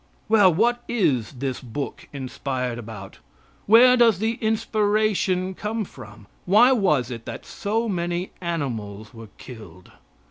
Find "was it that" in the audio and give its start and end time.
6.71-7.45